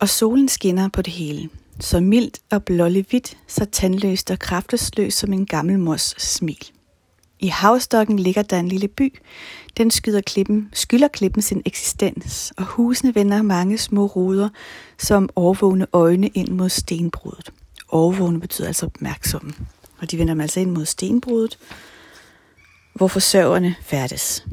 Og 0.00 0.08
solen 0.08 0.48
skinner 0.48 0.88
på 0.88 1.02
det 1.02 1.12
hele, 1.12 1.48
så 1.80 2.00
mildt 2.00 2.38
og 2.50 2.64
blålig 2.64 3.06
hvidt, 3.10 3.38
så 3.46 3.64
tandløst 3.64 4.30
og 4.30 4.38
kraftesløst 4.38 5.18
som 5.18 5.32
en 5.32 5.46
gammel 5.46 5.78
mors 5.78 6.14
smil. 6.18 6.70
I 7.40 7.46
havstokken 7.46 8.18
ligger 8.18 8.42
der 8.42 8.58
en 8.58 8.68
lille 8.68 8.88
by. 8.88 9.18
Den 9.76 9.90
skyder 9.90 10.20
klippen, 10.20 10.68
skylder 10.72 11.08
klippen 11.08 11.42
sin 11.42 11.62
eksistens, 11.64 12.52
og 12.56 12.64
husene 12.64 13.14
vender 13.14 13.42
mange 13.42 13.78
små 13.78 14.06
ruder 14.06 14.48
som 14.98 15.28
overvågne 15.36 15.86
øjne 15.92 16.28
ind 16.28 16.48
mod 16.48 16.68
stenbruddet. 16.68 17.52
Overvågne 17.88 18.40
betyder 18.40 18.66
altså 18.68 18.86
opmærksomme, 18.86 19.54
og 19.98 20.10
de 20.10 20.18
vender 20.18 20.34
dem 20.34 20.40
altså 20.40 20.60
ind 20.60 20.70
mod 20.70 20.84
stenbruddet, 20.84 21.58
hvor 22.94 23.06
forsørgerne 23.06 23.74
færdes. 23.82 24.46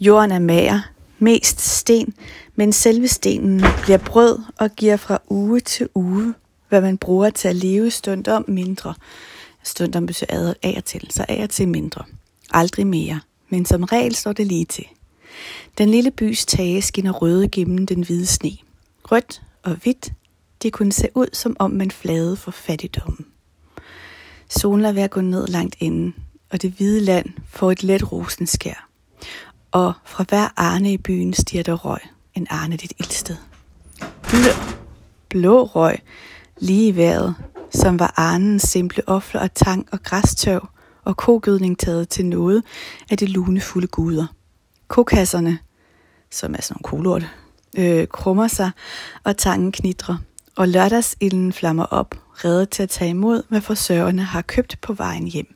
Jorden 0.00 0.30
er 0.30 0.38
mager, 0.38 0.80
mest 1.18 1.60
sten, 1.60 2.14
men 2.56 2.72
selve 2.72 3.08
stenen 3.08 3.62
bliver 3.82 3.98
brød 3.98 4.38
og 4.58 4.70
giver 4.70 4.96
fra 4.96 5.18
uge 5.28 5.60
til 5.60 5.88
uge, 5.94 6.34
hvad 6.68 6.80
man 6.80 6.98
bruger 6.98 7.30
til 7.30 7.48
at 7.48 7.56
leve 7.56 7.90
stund 7.90 8.28
om 8.28 8.44
mindre. 8.48 8.94
Stund 9.62 9.94
om 9.94 10.06
betyder 10.06 10.54
af 10.62 10.74
og 10.76 10.84
til, 10.84 11.06
så 11.10 11.24
af 11.28 11.42
og 11.42 11.50
til 11.50 11.68
mindre. 11.68 12.04
Aldrig 12.50 12.86
mere, 12.86 13.20
men 13.48 13.66
som 13.66 13.82
regel 13.82 14.14
står 14.14 14.32
det 14.32 14.46
lige 14.46 14.64
til. 14.64 14.84
Den 15.78 15.88
lille 15.88 16.10
bys 16.10 16.46
tage 16.46 16.82
skinner 16.82 17.12
røde 17.12 17.48
gennem 17.48 17.86
den 17.86 18.02
hvide 18.04 18.26
sne. 18.26 18.50
Rødt 19.04 19.42
og 19.62 19.74
hvidt, 19.82 20.12
det 20.62 20.72
kunne 20.72 20.92
se 20.92 21.08
ud, 21.14 21.26
som 21.32 21.56
om 21.58 21.70
man 21.70 21.90
flade 21.90 22.36
for 22.36 22.50
fattigdommen. 22.50 23.26
Solen 24.48 24.84
er 24.84 24.92
ved 24.92 25.02
at 25.02 25.10
gå 25.10 25.20
ned 25.20 25.46
langt 25.46 25.76
inden, 25.80 26.14
og 26.54 26.62
det 26.62 26.70
hvide 26.70 27.00
land 27.00 27.26
får 27.46 27.72
et 27.72 27.82
let 27.82 28.12
rosenskær. 28.12 28.88
Og 29.72 29.92
fra 30.04 30.24
hver 30.28 30.48
arne 30.56 30.92
i 30.92 30.96
byen 30.96 31.32
stiger 31.32 31.62
der 31.62 31.74
røg, 31.74 31.98
en 32.34 32.46
arne 32.50 32.76
dit 32.76 32.92
ildsted. 32.98 33.36
Blå, 34.22 34.52
blå 35.28 35.64
røg, 35.64 35.98
lige 36.58 36.88
i 36.88 36.96
vejret, 36.96 37.34
som 37.70 37.98
var 37.98 38.14
arnens 38.16 38.62
simple 38.62 39.08
ofler 39.08 39.40
og 39.40 39.54
tang 39.54 39.88
og 39.92 40.02
græstøv 40.02 40.68
og 41.04 41.16
kogødning 41.16 41.78
taget 41.78 42.08
til 42.08 42.26
noget 42.26 42.62
af 43.10 43.18
de 43.18 43.26
lunefulde 43.26 43.86
guder. 43.86 44.26
Kokasserne, 44.88 45.58
som 46.30 46.54
er 46.54 46.62
sådan 46.62 46.76
nogle 46.82 46.90
kolorte, 46.90 47.28
øh, 47.78 48.08
krummer 48.08 48.48
sig, 48.48 48.70
og 49.24 49.36
tangen 49.36 49.72
knitrer, 49.72 50.16
og 50.56 50.68
lørdagsilden 50.68 51.52
flammer 51.52 51.84
op, 51.84 52.14
reddet 52.44 52.70
til 52.70 52.82
at 52.82 52.90
tage 52.90 53.10
imod, 53.10 53.42
hvad 53.48 53.60
forsørgerne 53.60 54.22
har 54.22 54.42
købt 54.42 54.78
på 54.82 54.92
vejen 54.92 55.26
hjem. 55.26 55.54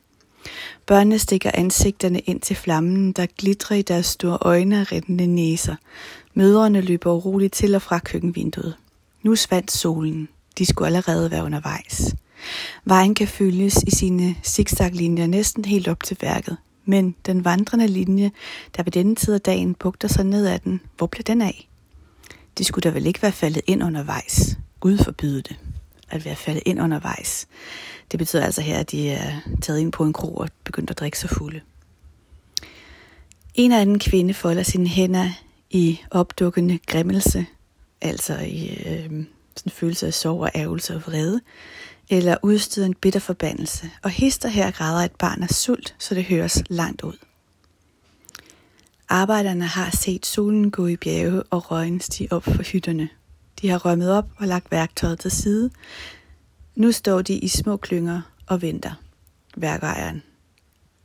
Børnene 0.85 1.19
stikker 1.19 1.51
ansigterne 1.53 2.19
ind 2.19 2.41
til 2.41 2.55
flammen, 2.55 3.11
der 3.11 3.25
glitrer 3.37 3.75
i 3.77 3.81
deres 3.81 4.05
store 4.05 4.37
øjne 4.41 4.81
og 4.81 4.91
rettende 4.91 5.27
næser. 5.27 5.75
Mødrene 6.33 6.81
løber 6.81 7.11
uroligt 7.13 7.53
til 7.53 7.75
og 7.75 7.81
fra 7.81 7.99
køkkenvinduet. 7.99 8.75
Nu 9.23 9.35
svandt 9.35 9.71
solen. 9.71 10.29
De 10.57 10.65
skulle 10.65 10.87
allerede 10.87 11.31
være 11.31 11.43
undervejs. 11.43 12.15
Vejen 12.85 13.15
kan 13.15 13.27
følges 13.27 13.83
i 13.87 13.91
sine 13.91 14.35
zigzaglinjer 14.43 15.27
næsten 15.27 15.65
helt 15.65 15.87
op 15.87 16.03
til 16.03 16.17
værket, 16.21 16.57
men 16.85 17.15
den 17.25 17.45
vandrende 17.45 17.87
linje, 17.87 18.31
der 18.77 18.83
ved 18.83 18.91
denne 18.91 19.15
tid 19.15 19.33
af 19.33 19.41
dagen 19.41 19.75
bugter 19.75 20.07
sig 20.07 20.25
ned 20.25 20.47
ad 20.47 20.59
den, 20.59 20.81
hvor 20.97 21.07
blev 21.07 21.23
den 21.23 21.41
af? 21.41 21.69
De 22.57 22.63
skulle 22.63 22.83
da 22.83 22.89
vel 22.89 23.05
ikke 23.05 23.21
være 23.21 23.31
faldet 23.31 23.61
ind 23.67 23.83
undervejs. 23.83 24.57
Gud 24.79 24.97
forbyde 24.97 25.41
det, 25.41 25.55
at 26.11 26.25
være 26.25 26.35
faldet 26.35 26.63
ind 26.65 26.81
undervejs. 26.81 27.47
Det 28.11 28.17
betyder 28.17 28.45
altså 28.45 28.61
her, 28.61 28.79
at 28.79 28.91
de 28.91 29.09
er 29.09 29.39
taget 29.61 29.79
ind 29.79 29.91
på 29.91 30.03
en 30.03 30.13
kro 30.13 30.35
og 30.35 30.49
begyndt 30.63 30.89
at 30.89 30.99
drikke 30.99 31.19
sig 31.19 31.29
fulde. 31.29 31.61
En 33.53 33.71
af 33.71 33.85
den 33.85 33.99
kvinde 33.99 34.33
folder 34.33 34.63
sine 34.63 34.87
hænder 34.87 35.29
i 35.69 35.99
opdukkende 36.11 36.79
grimmelse, 36.87 37.45
altså 38.01 38.37
i 38.37 38.69
øh, 38.69 39.03
sådan 39.03 39.25
en 39.65 39.71
følelse 39.71 40.07
af 40.07 40.13
sorg 40.13 40.41
og 40.41 40.51
ærgelse 40.55 40.95
og 40.95 41.01
vrede, 41.07 41.41
eller 42.09 42.37
udstøder 42.43 42.87
en 42.87 42.93
bitter 42.93 43.19
forbandelse, 43.19 43.89
og 44.03 44.09
hister 44.09 44.49
her 44.49 44.71
græder 44.71 45.05
et 45.05 45.15
barn 45.15 45.43
af 45.43 45.49
sult, 45.49 45.95
så 45.99 46.15
det 46.15 46.23
høres 46.23 46.63
langt 46.69 47.01
ud. 47.01 47.17
Arbejderne 49.09 49.65
har 49.65 49.89
set 49.95 50.25
solen 50.25 50.71
gå 50.71 50.87
i 50.87 50.95
bjerge 50.95 51.43
og 51.43 51.71
røgen 51.71 52.01
stige 52.01 52.31
op 52.31 52.43
for 52.43 52.63
hytterne. 52.63 53.09
De 53.61 53.69
har 53.69 53.85
rømmet 53.85 54.11
op 54.11 54.25
og 54.37 54.47
lagt 54.47 54.71
værktøjet 54.71 55.19
til 55.19 55.31
side. 55.31 55.69
Nu 56.75 56.91
står 56.91 57.21
de 57.21 57.33
i 57.33 57.47
små 57.47 57.77
klynger 57.77 58.21
og 58.47 58.61
venter. 58.61 58.91
Værkejeren. 59.57 60.23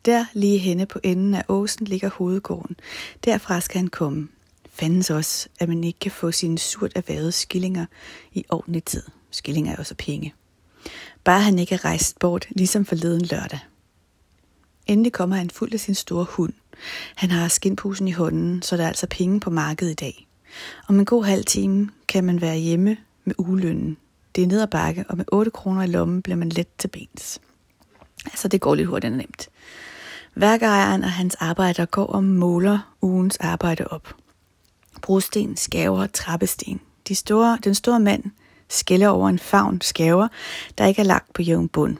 Der 0.04 0.24
lige 0.32 0.58
henne 0.58 0.86
på 0.86 1.00
enden 1.02 1.34
af 1.34 1.44
åsen 1.48 1.86
ligger 1.86 2.10
hovedgården. 2.10 2.76
Derfra 3.24 3.60
skal 3.60 3.78
han 3.78 3.88
komme. 3.88 4.28
Fandens 4.70 5.10
også, 5.10 5.48
at 5.60 5.68
man 5.68 5.84
ikke 5.84 5.98
kan 5.98 6.10
få 6.10 6.32
sine 6.32 6.58
surt 6.58 6.92
erhvervede 6.94 7.32
skillinger 7.32 7.86
i 8.32 8.44
ordentlig 8.48 8.84
tid. 8.84 9.02
Skillinger 9.30 9.72
er 9.72 9.76
jo 9.78 9.84
så 9.84 9.94
penge. 9.94 10.34
Bare 11.24 11.40
han 11.40 11.58
ikke 11.58 11.74
er 11.74 11.84
rejst 11.84 12.18
bort, 12.18 12.46
ligesom 12.50 12.84
forleden 12.84 13.22
lørdag. 13.22 13.58
Endelig 14.86 15.12
kommer 15.12 15.36
han 15.36 15.50
fuld 15.50 15.74
af 15.74 15.80
sin 15.80 15.94
store 15.94 16.26
hund. 16.28 16.52
Han 17.14 17.30
har 17.30 17.48
skinpusen 17.48 18.08
i 18.08 18.12
hånden, 18.12 18.62
så 18.62 18.76
der 18.76 18.84
er 18.84 18.88
altså 18.88 19.06
penge 19.10 19.40
på 19.40 19.50
markedet 19.50 19.92
i 19.92 19.94
dag. 19.94 20.26
Om 20.88 20.98
en 20.98 21.04
god 21.04 21.24
halv 21.24 21.44
time 21.44 21.90
kan 22.08 22.24
man 22.24 22.40
være 22.40 22.56
hjemme 22.56 22.96
med 23.24 23.34
ugelønnen. 23.38 23.96
Det 24.34 24.42
er 24.42 24.46
ned 24.46 24.62
ad 24.62 24.66
bakke, 24.66 25.04
og 25.08 25.16
med 25.16 25.24
8 25.32 25.50
kroner 25.50 25.82
i 25.82 25.86
lommen 25.86 26.22
bliver 26.22 26.36
man 26.36 26.48
let 26.48 26.68
til 26.78 26.88
bens. 26.88 27.40
Altså, 28.24 28.48
det 28.48 28.60
går 28.60 28.74
lidt 28.74 28.88
hurtigt 28.88 29.10
og 29.10 29.16
nemt. 29.16 29.48
Værkejeren 30.34 31.04
og 31.04 31.12
hans 31.12 31.34
arbejder 31.34 31.84
går 31.86 32.06
og 32.06 32.24
måler 32.24 32.94
ugens 33.02 33.36
arbejde 33.36 33.86
op. 33.86 34.14
Brosten, 35.02 35.56
skæver, 35.56 36.06
trappesten. 36.06 36.80
De 37.08 37.14
store, 37.14 37.58
den 37.64 37.74
store 37.74 38.00
mand 38.00 38.24
skælder 38.68 39.08
over 39.08 39.28
en 39.28 39.38
favn 39.38 39.80
skæver, 39.80 40.28
der 40.78 40.86
ikke 40.86 41.00
er 41.00 41.06
lagt 41.06 41.32
på 41.32 41.42
jævn 41.42 41.68
bund. 41.68 41.96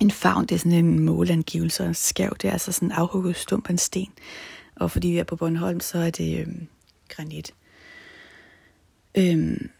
En 0.00 0.10
favn, 0.10 0.46
det 0.46 0.54
er 0.54 0.58
sådan 0.58 0.72
en 0.72 0.98
målangivelse, 0.98 1.84
og 1.84 1.96
skæv, 1.96 2.36
det 2.42 2.48
er 2.48 2.52
altså 2.52 2.72
sådan 2.72 2.88
en 2.88 2.92
afhugget 2.92 3.36
stump 3.36 3.66
af 3.66 3.72
en 3.72 3.78
sten. 3.78 4.12
Og 4.76 4.90
fordi 4.90 5.08
vi 5.08 5.18
er 5.18 5.24
på 5.24 5.36
Bornholm, 5.36 5.80
så 5.80 5.98
er 5.98 6.10
det 6.10 6.38
øh, 6.40 6.46
granit. 7.08 7.54
Øhm, 9.18 9.70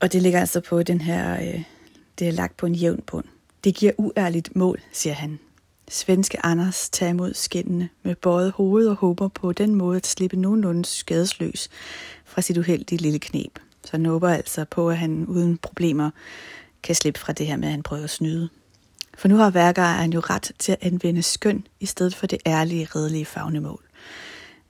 og 0.00 0.12
det 0.12 0.22
ligger 0.22 0.40
altså 0.40 0.60
på 0.60 0.82
den 0.82 1.00
her, 1.00 1.40
øh, 1.40 1.62
det 2.18 2.28
er 2.28 2.32
lagt 2.32 2.56
på 2.56 2.66
en 2.66 2.74
jævn 2.74 3.02
bund. 3.06 3.24
Det 3.64 3.74
giver 3.74 3.92
uærligt 3.98 4.56
mål, 4.56 4.80
siger 4.92 5.14
han. 5.14 5.38
Svenske 5.88 6.46
Anders 6.46 6.90
tager 6.90 7.10
imod 7.10 7.34
skinnene 7.34 7.88
med 8.02 8.14
bøjet 8.14 8.52
hoved 8.52 8.88
og 8.88 8.96
håber 8.96 9.28
på 9.28 9.52
den 9.52 9.74
måde 9.74 9.96
at 9.96 10.06
slippe 10.06 10.36
nogenlunde 10.36 10.84
skadesløs 10.84 11.68
fra 12.24 12.42
sit 12.42 12.58
uheldige 12.58 13.02
lille 13.02 13.18
knep. 13.18 13.58
Så 13.84 13.90
han 13.90 14.06
håber 14.06 14.28
altså 14.28 14.64
på, 14.64 14.90
at 14.90 14.98
han 14.98 15.26
uden 15.26 15.58
problemer 15.58 16.10
kan 16.82 16.94
slippe 16.94 17.20
fra 17.20 17.32
det 17.32 17.46
her 17.46 17.56
med, 17.56 17.68
at 17.68 17.72
han 17.72 17.82
prøver 17.82 18.04
at 18.04 18.10
snyde. 18.10 18.48
For 19.18 19.28
nu 19.28 19.36
har 19.36 19.50
værkejeren 19.50 20.12
jo 20.12 20.20
ret 20.20 20.52
til 20.58 20.72
at 20.72 20.78
anvende 20.80 21.22
skøn 21.22 21.66
i 21.80 21.86
stedet 21.86 22.14
for 22.14 22.26
det 22.26 22.38
ærlige, 22.46 22.88
redelige 22.96 23.24
fagnemål. 23.24 23.82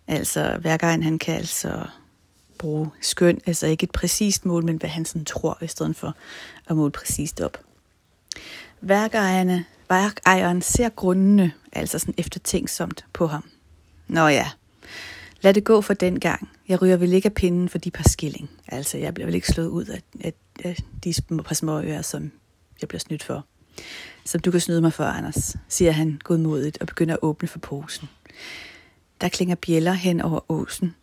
Altså, 0.07 0.59
værkejeren 0.63 1.03
han 1.03 1.19
kan 1.19 1.35
altså 1.35 1.87
bruge 2.65 2.91
skøn, 3.01 3.41
altså 3.47 3.67
ikke 3.67 3.85
et 3.85 3.91
præcist 3.91 4.47
mål, 4.47 4.65
men 4.65 4.77
hvad 4.77 4.91
han 4.91 5.05
sådan 5.05 5.25
tror, 5.25 5.59
i 5.63 5.67
stedet 5.67 5.97
for 5.97 6.17
at 6.67 6.77
måle 6.77 6.91
præcist 6.91 7.41
op. 7.41 7.59
Værkejerne, 8.81 9.65
værkejeren 9.91 10.63
ser 10.63 10.89
grundene, 10.89 11.53
altså 11.73 11.99
sådan 11.99 12.15
eftertænksomt 12.19 13.05
på 13.13 13.27
ham. 13.27 13.45
Nå 14.09 14.29
ja, 14.29 14.51
lad 15.41 15.55
det 15.55 15.65
gå 15.65 15.81
for 15.81 15.95
den 15.95 16.21
gang. 16.21 16.49
Jeg 16.69 16.83
ryger 16.83 16.97
vel 16.97 17.13
ikke 17.13 17.27
af 17.27 17.35
pinden 17.35 17.69
for 17.69 17.79
de 17.79 17.91
par 17.91 18.09
skilling. 18.09 18.51
Altså, 18.69 18.99
jeg 18.99 19.15
bliver 19.15 19.27
vel 19.27 19.35
ikke 19.35 19.49
slået 19.49 19.69
ud 19.69 19.85
af, 19.85 20.03
af, 20.21 20.33
af 20.65 20.77
de 21.05 21.15
par 21.45 21.55
små 21.55 21.81
ører, 21.81 22.03
som 22.03 22.33
jeg 22.81 22.89
bliver 22.89 23.01
snydt 23.01 23.23
for. 23.23 23.45
Som 24.25 24.41
du 24.41 24.51
kan 24.51 24.61
snyde 24.61 24.81
mig 24.81 24.93
for, 24.93 25.05
Anders, 25.05 25.57
siger 25.69 25.93
han 25.93 26.21
godmodigt 26.25 26.79
og 26.81 26.87
begynder 26.87 27.15
at 27.15 27.23
åbne 27.23 27.49
for 27.49 27.59
posen. 27.59 28.09
Der 29.21 29.29
klinger 29.29 29.55
bjæller 29.55 29.93
hen 29.93 30.21
over 30.21 30.41
åsen, 30.53 30.95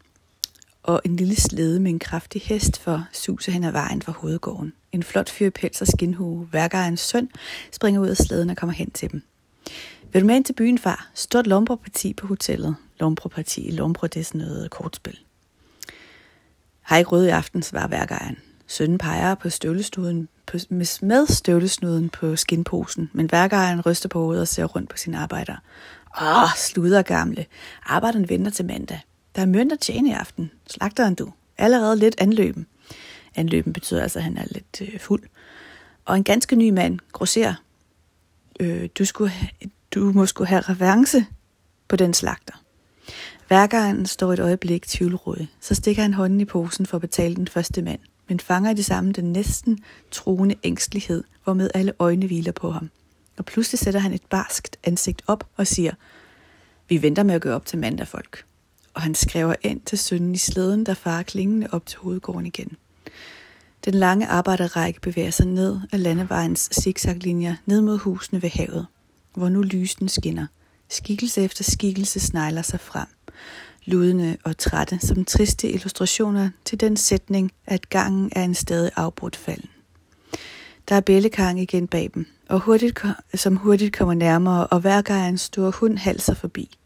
og 0.84 1.02
en 1.06 1.16
lille 1.16 1.36
slede 1.36 1.80
med 1.80 1.92
en 1.92 2.00
kraftig 2.00 2.42
hest 2.42 2.80
for 2.80 3.08
suse 3.14 3.52
hen 3.52 3.64
ad 3.64 3.72
vejen 3.72 4.02
fra 4.02 4.12
hovedgården. 4.12 4.74
En 4.92 5.04
flot 5.04 5.30
fyr 5.30 5.48
i 5.48 5.50
pels 5.50 5.82
og 5.82 5.88
skinhue, 5.88 6.48
værkerens 6.52 7.00
søn, 7.00 7.30
springer 7.72 8.02
ud 8.02 8.08
af 8.08 8.18
slæden 8.18 8.50
og 8.50 8.58
kommer 8.58 8.74
hen 8.74 8.92
til 8.92 9.12
dem. 9.12 9.24
Vil 10.14 10.22
du 10.22 10.28
med 10.28 10.36
ind 10.36 10.46
til 10.46 10.54
byen, 10.54 10.78
far? 10.78 11.10
Stort 11.14 11.48
lombroparti 11.48 12.14
på 12.14 12.28
hotellet. 12.28 12.76
Lombroparti 13.00 13.62
i 13.62 13.72
Lombro, 13.72 14.08
det 14.08 14.20
er 14.20 14.24
sådan 14.24 14.42
noget 14.42 14.72
kortspil. 14.72 15.20
Har 16.82 16.98
ikke 16.98 17.10
rød 17.10 17.26
i 17.26 17.30
aften, 17.30 17.64
svarer 17.64 17.88
værkeren. 17.88 18.38
Sønnen 18.68 18.98
peger 18.98 19.36
på 19.36 19.50
støvlesnuden, 19.50 20.28
på, 20.46 20.58
med 20.70 21.28
støvlesnuden 21.28 22.10
på 22.10 22.36
skinposen, 22.36 23.10
men 23.14 23.32
værkeren 23.32 23.82
ryster 23.82 24.10
på 24.10 24.20
hovedet 24.20 24.42
og 24.42 24.48
ser 24.48 24.66
rundt 24.66 24.90
på 24.90 24.98
sine 24.98 25.18
arbejder. 25.18 25.56
Åh, 26.22 26.50
sluder 26.58 27.02
gamle. 27.02 27.46
Arbejderen 27.84 28.30
venter 28.30 28.52
til 28.52 28.66
mandag. 28.66 29.00
Der 29.36 29.42
er 29.42 29.46
mønt 29.46 29.72
at 29.72 29.80
tjene 29.80 30.10
i 30.10 30.14
aften. 30.14 30.52
Slagteren 30.68 31.16
du. 31.16 31.34
Allerede 31.58 31.96
lidt 31.96 32.16
anløben. 32.18 32.68
Anløben 33.36 33.74
betyder 33.74 34.02
altså, 34.02 34.20
at 34.20 34.24
han 34.24 34.38
er 34.38 34.46
lidt 34.52 34.82
øh, 34.82 35.00
fuld. 35.00 35.24
Og 36.06 36.18
en 36.18 36.24
ganske 36.24 36.56
ny 36.56 36.70
mand, 36.70 37.00
grosser. 37.12 37.54
Øh, 38.60 38.90
du, 39.00 39.06
skulle, 39.06 39.34
du 39.92 40.12
må 40.12 40.26
skulle 40.26 40.48
have 40.48 40.62
revanche 40.62 41.26
på 41.88 41.96
den 41.96 42.14
slagter. 42.14 42.54
Værkeren 43.50 44.06
står 44.06 44.34
et 44.34 44.40
øjeblik 44.40 44.88
tvivlråd. 44.88 45.48
Så 45.60 45.76
stikker 45.76 46.02
han 46.02 46.14
hånden 46.14 46.42
i 46.42 46.46
posen 46.46 46.86
for 46.86 46.98
at 46.98 47.02
betale 47.02 47.36
den 47.36 47.48
første 47.48 47.82
mand, 47.82 48.00
men 48.28 48.40
fanger 48.40 48.72
i 48.72 48.74
det 48.74 48.86
samme 48.86 49.12
den 49.12 49.32
næsten 49.32 49.80
truende 50.12 50.56
ængstelighed, 50.64 51.24
hvormed 51.44 51.70
alle 51.74 51.94
øjne 52.00 52.26
hviler 52.26 52.52
på 52.52 52.72
ham. 52.72 52.90
Og 53.38 53.46
pludselig 53.46 53.80
sætter 53.80 54.00
han 54.00 54.14
et 54.14 54.26
barskt 54.30 54.78
ansigt 54.84 55.22
op 55.28 55.44
og 55.58 55.68
siger, 55.68 55.92
vi 56.90 57.02
venter 57.02 57.24
med 57.24 57.36
at 57.36 57.42
gå 57.42 57.50
op 57.50 57.66
til 57.66 57.80
mandag, 57.80 58.08
folk. 58.08 58.46
Og 58.94 59.02
han 59.02 59.16
skriver 59.16 59.56
ind 59.62 59.82
til 59.82 59.98
sønnen 59.98 60.36
i 60.36 60.38
slæden, 60.38 60.86
der 60.86 60.94
farer 60.94 61.24
klingende 61.24 61.68
op 61.72 61.86
til 61.86 62.00
hovedgården 62.00 62.46
igen. 62.46 62.78
Den 63.86 63.94
lange 63.94 64.28
arbejderrække 64.28 65.02
bevæger 65.02 65.32
sig 65.32 65.48
ned 65.48 65.80
af 65.92 66.04
landevejens 66.04 66.70
zigzaglinjer 66.74 67.56
ned 67.66 67.82
mod 67.82 67.98
husene 67.98 68.42
ved 68.42 68.50
havet, 68.50 68.88
hvor 69.34 69.50
nu 69.50 69.62
lysen 69.62 70.10
skinner. 70.10 70.48
Skikkelse 70.90 71.42
efter 71.42 71.64
skikkelse 71.64 72.20
snegler 72.20 72.62
sig 72.62 72.80
frem, 72.80 73.08
ludende 73.86 74.38
og 74.44 74.58
trætte 74.58 75.00
som 75.00 75.26
triste 75.26 75.70
illustrationer 75.70 76.50
til 76.66 76.80
den 76.80 76.98
sætning, 76.98 77.52
at 77.66 77.90
gangen 77.90 78.32
er 78.36 78.44
en 78.44 78.56
stadig 78.56 78.92
afbrudt 78.96 79.36
falden. 79.36 79.70
Der 80.90 80.96
er 80.96 81.02
bællekang 81.02 81.60
igen 81.60 81.88
bag 81.88 82.12
dem, 82.14 82.26
og 82.50 82.60
hurtigt, 82.60 83.06
som 83.36 83.56
hurtigt 83.56 83.98
kommer 83.98 84.14
nærmere, 84.14 84.68
og 84.68 84.80
hver 84.80 85.02
gang 85.02 85.30
en 85.30 85.38
stor 85.38 85.72
hund 85.72 85.98
halser 85.98 86.34
forbi. 86.34 86.78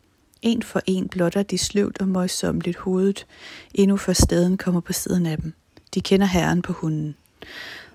En 0.46 0.64
for 0.64 0.82
en 0.86 1.08
blotter 1.08 1.44
de 1.44 1.58
sløvt 1.58 2.02
og 2.02 2.08
møjsommeligt 2.08 2.78
hovedet, 2.78 3.26
endnu 3.74 3.98
før 3.98 4.14
steden 4.14 4.58
kommer 4.58 4.82
på 4.82 4.94
siden 4.94 5.26
af 5.26 5.38
dem. 5.38 5.54
De 5.94 6.02
kender 6.02 6.26
herren 6.26 6.62
på 6.62 6.74
hunden. 6.74 7.16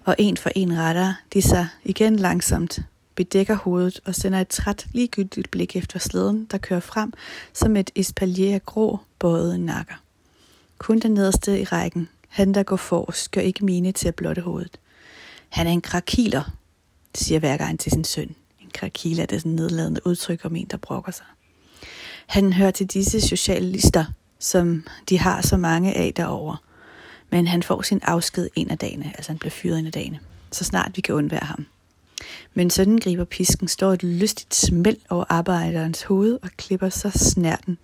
Og 0.05 0.17
en 0.19 0.37
for 0.37 0.51
en 0.55 0.79
retter 0.79 1.15
de 1.33 1.43
sig 1.43 1.69
igen 1.85 2.17
langsomt, 2.17 2.81
bedækker 3.15 3.55
hovedet 3.55 4.01
og 4.05 4.15
sender 4.15 4.41
et 4.41 4.49
træt 4.49 4.87
ligegyldigt 4.93 5.51
blik 5.51 5.77
efter 5.77 5.99
slæden, 5.99 6.47
der 6.51 6.59
kører 6.59 6.81
frem 6.81 7.13
som 7.53 7.77
et 7.77 7.91
espalier 7.97 8.55
af 8.55 8.65
grå, 8.67 8.99
bøjet 9.19 9.61
nakker. 9.61 10.03
Kun 10.79 10.99
den 10.99 11.11
nederste 11.11 11.61
i 11.61 11.65
rækken, 11.65 12.09
han 12.29 12.55
der 12.55 12.63
går 12.63 12.77
forrest, 12.77 13.31
gør 13.31 13.41
ikke 13.41 13.65
mine 13.65 13.93
til 13.93 14.09
at 14.09 14.15
blotte 14.15 14.43
hovedet. 14.43 14.79
Han 15.49 15.67
er 15.67 15.71
en 15.71 15.81
krakiler, 15.81 16.51
siger 17.15 17.41
værkeren 17.41 17.79
til 17.79 17.93
sin 17.93 18.05
søn. 18.05 18.35
En 18.61 18.71
krakiler 18.75 19.27
er 19.29 19.39
sådan 19.39 19.53
nedladende 19.53 20.01
udtryk 20.07 20.45
om 20.45 20.57
en, 20.57 20.67
der 20.67 20.77
brokker 20.77 21.13
sig. 21.13 21.27
Han 22.31 22.53
hører 22.53 22.71
til 22.71 22.87
disse 22.87 23.21
socialister, 23.21 24.05
som 24.39 24.87
de 25.09 25.19
har 25.19 25.41
så 25.43 25.57
mange 25.57 25.95
af 25.95 26.13
derovre. 26.17 26.57
Men 27.31 27.47
han 27.47 27.63
får 27.63 27.83
sin 27.83 28.01
afsked 28.03 28.49
en 28.55 28.71
af 28.71 28.79
dagene, 28.79 29.13
altså 29.15 29.33
han 29.33 29.39
bliver 29.39 29.51
fyret 29.51 29.79
en 29.79 29.87
af 29.87 29.93
dagene, 29.93 30.19
så 30.53 30.65
snart 30.65 30.93
vi 30.95 31.01
kan 31.01 31.15
undvære 31.15 31.45
ham. 31.45 31.67
Men 32.55 32.71
sådan 32.71 32.99
griber 32.99 33.25
pisken, 33.25 33.69
står 33.69 33.93
et 33.93 34.03
lystigt 34.03 34.55
smæld 34.55 34.97
over 35.09 35.25
arbejderens 35.29 36.03
hoved 36.03 36.39
og 36.43 36.51
klipper 36.57 36.89
så 36.89 37.11
snærten, 37.11 37.79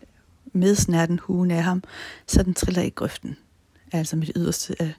med 0.52 0.74
snærten 0.74 1.18
huen 1.18 1.50
af 1.50 1.62
ham, 1.62 1.82
så 2.26 2.42
den 2.42 2.54
triller 2.54 2.82
i 2.82 2.90
grøften. 2.90 3.37
Altså 3.92 4.16
med 4.16 4.26
det 4.26 4.35
yderste 4.37 4.82
af, 4.82 4.92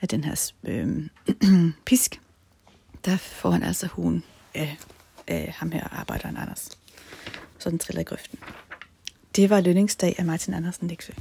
af 0.00 0.08
den 0.08 0.24
her 0.24 0.50
øh, 0.64 1.06
pisk, 1.86 2.20
der 3.04 3.16
får 3.16 3.50
han 3.50 3.62
altså 3.62 3.86
huen 3.86 4.24
af, 4.54 4.78
af 5.26 5.54
ham 5.58 5.72
her, 5.72 5.88
arbejderen 5.92 6.36
Anders. 6.36 6.68
Så 7.64 7.70
den 7.70 7.78
triller 7.78 8.00
i 8.00 8.04
grøften. 8.04 8.38
Det 9.36 9.50
var 9.50 9.60
lønningsdag 9.60 10.14
af 10.18 10.24
Martin 10.24 10.54
Andersen 10.54 10.88
Læksø. 10.88 11.12